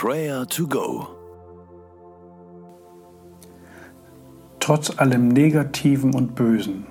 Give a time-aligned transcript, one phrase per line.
[0.00, 1.08] Prayer to Go.
[4.60, 6.86] Trotz allem Negativen und Bösen,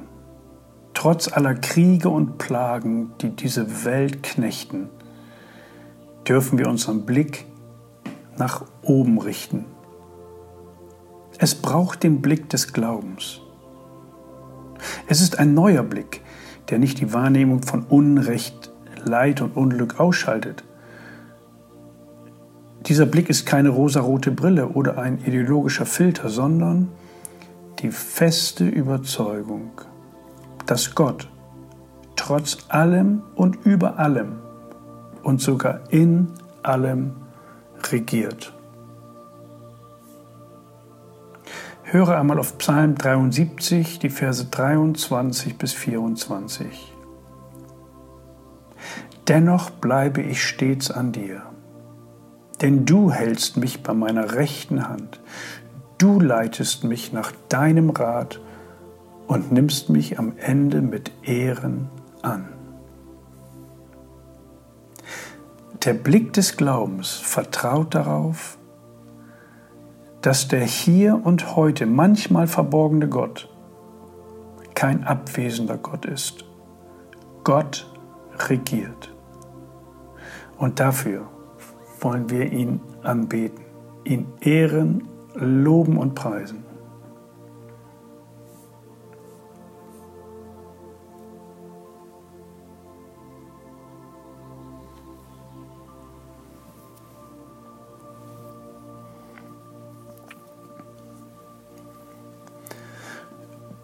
[0.94, 4.90] trotz aller Kriege und Plagen, die diese Welt knechten,
[6.28, 7.46] dürfen wir unseren Blick
[8.36, 9.64] nach oben richten.
[11.38, 13.39] Es braucht den Blick des Glaubens.
[15.08, 16.24] Es ist ein neuer Blick,
[16.70, 18.74] der nicht die Wahrnehmung von Unrecht,
[19.05, 20.66] Leid und Unglück ausschaltet.
[22.88, 26.90] Dieser Blick ist keine rosarote Brille oder ein ideologischer Filter, sondern
[27.80, 29.72] die feste Überzeugung,
[30.66, 31.28] dass Gott
[32.16, 34.38] trotz allem und über allem
[35.22, 36.30] und sogar in
[36.64, 37.12] allem
[37.92, 38.54] regiert.
[41.84, 46.94] Höre einmal auf Psalm 73, die Verse 23 bis 24.
[49.28, 51.44] Dennoch bleibe ich stets an dir,
[52.61, 55.20] denn du hältst mich bei meiner rechten Hand,
[55.97, 58.39] du leitest mich nach deinem Rat
[59.27, 61.89] und nimmst mich am Ende mit Ehren
[62.22, 62.49] an.
[65.83, 68.58] Der Blick des Glaubens vertraut darauf,
[70.21, 73.47] dass der hier und heute manchmal verborgene Gott
[74.73, 76.45] kein abwesender Gott ist.
[77.44, 77.89] Gott
[78.49, 79.14] regiert.
[80.58, 81.27] Und dafür
[82.00, 83.64] wollen wir ihn anbeten,
[84.03, 86.64] ihn ehren, loben und preisen.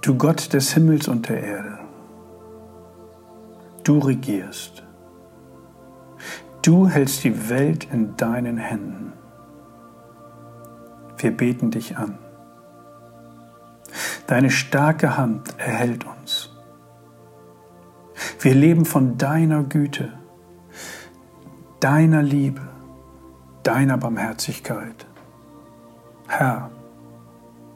[0.02, 1.80] Du Gott des Himmels und der Erde,
[3.86, 4.83] du regierst.
[6.64, 9.12] Du hältst die Welt in deinen Händen.
[11.18, 12.18] Wir beten dich an.
[14.28, 16.50] Deine starke Hand erhält uns.
[18.40, 20.14] Wir leben von deiner Güte,
[21.82, 22.62] deiner Liebe,
[23.64, 25.06] deiner Barmherzigkeit.
[26.30, 26.72] Herr,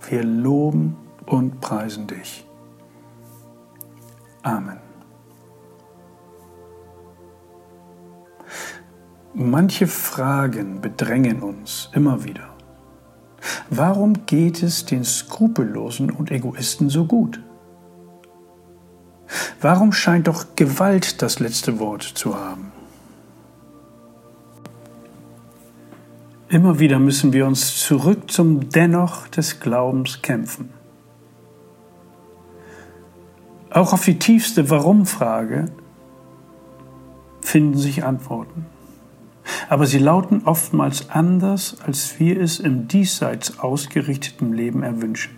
[0.10, 0.96] wir loben
[1.26, 2.48] und preisen dich.
[4.44, 4.87] Amen.
[9.40, 12.50] Manche Fragen bedrängen uns immer wieder.
[13.70, 17.40] Warum geht es den Skrupellosen und Egoisten so gut?
[19.62, 22.72] Warum scheint doch Gewalt das letzte Wort zu haben?
[26.50, 30.74] Immer wieder müssen wir uns zurück zum Dennoch des Glaubens kämpfen.
[33.70, 35.66] Auch auf die tiefste Warum-Frage
[37.42, 38.66] finden sich Antworten.
[39.70, 45.38] Aber sie lauten oftmals anders, als wir es im diesseits ausgerichteten Leben erwünschen.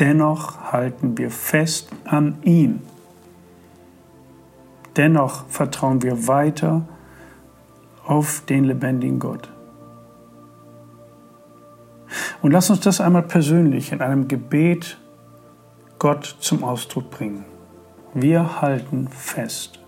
[0.00, 2.82] Dennoch halten wir fest an ihn.
[4.96, 6.86] Dennoch vertrauen wir weiter
[8.04, 9.48] auf den lebendigen Gott.
[12.42, 14.98] Und lass uns das einmal persönlich in einem Gebet
[15.98, 17.44] Gott zum Ausdruck bringen.
[18.12, 19.83] Wir halten fest.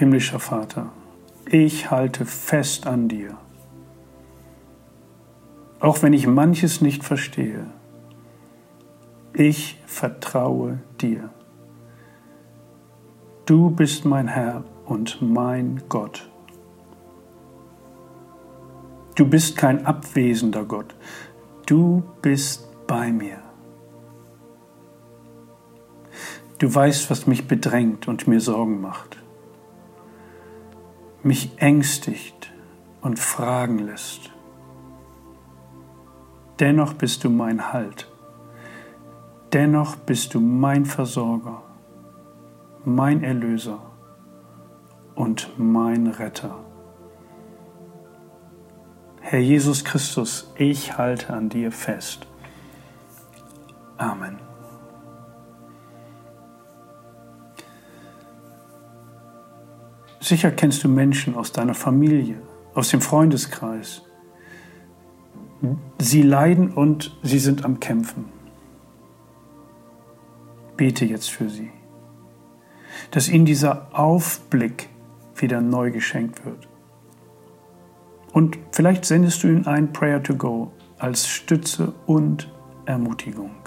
[0.00, 0.90] Himmlischer Vater,
[1.46, 3.36] ich halte fest an dir,
[5.78, 7.66] auch wenn ich manches nicht verstehe
[9.32, 11.30] ich vertraue dir.
[13.46, 16.28] Du bist mein Herr und mein Gott.
[19.14, 20.94] Du bist kein abwesender Gott.
[21.66, 23.38] Du bist bei mir.
[26.58, 29.19] Du weißt, was mich bedrängt und mir Sorgen macht,
[31.22, 32.52] mich ängstigt
[33.00, 34.30] und fragen lässt.
[36.58, 38.10] Dennoch bist du mein Halt
[39.52, 41.62] Dennoch bist du mein Versorger,
[42.84, 43.80] mein Erlöser
[45.16, 46.54] und mein Retter.
[49.20, 52.28] Herr Jesus Christus, ich halte an dir fest.
[53.98, 54.49] Amen.
[60.20, 62.40] Sicher kennst du Menschen aus deiner Familie,
[62.74, 64.02] aus dem Freundeskreis.
[65.98, 68.40] Sie leiden und sie sind am Kämpfen
[70.80, 71.70] bete jetzt für sie,
[73.10, 74.88] dass ihnen dieser Aufblick
[75.36, 76.68] wieder neu geschenkt wird.
[78.32, 82.50] Und vielleicht sendest du ihm ein Prayer to Go als Stütze und
[82.86, 83.59] Ermutigung.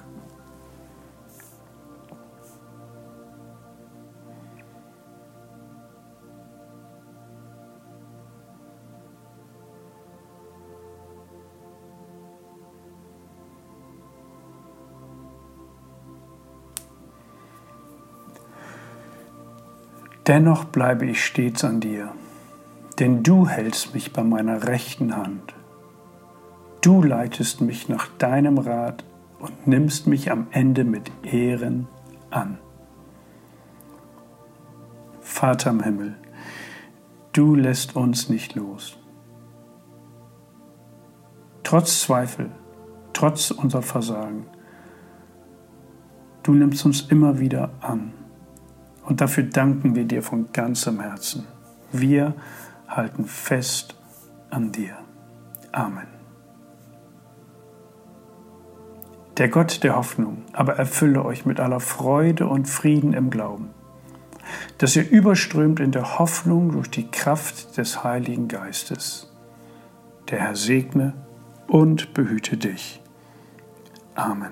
[20.27, 22.13] Dennoch bleibe ich stets an dir,
[22.97, 25.53] denn du hältst mich bei meiner rechten Hand.
[26.79, 29.03] Du leitest mich nach deinem Rat
[29.39, 31.89] und nimmst mich am Ende mit Ehren
[32.29, 32.57] an.
[35.19, 36.15] Vater im Himmel,
[37.33, 38.97] du lässt uns nicht los.
[41.63, 42.49] Trotz Zweifel,
[43.11, 44.45] trotz unser Versagen,
[46.43, 48.13] du nimmst uns immer wieder an.
[49.05, 51.45] Und dafür danken wir dir von ganzem Herzen.
[51.91, 52.33] Wir
[52.87, 53.95] halten fest
[54.49, 54.97] an dir.
[55.71, 56.07] Amen.
[59.37, 63.69] Der Gott der Hoffnung aber erfülle euch mit aller Freude und Frieden im Glauben,
[64.77, 69.33] dass ihr überströmt in der Hoffnung durch die Kraft des Heiligen Geistes.
[70.29, 71.13] Der Herr segne
[71.67, 73.01] und behüte dich.
[74.13, 74.51] Amen.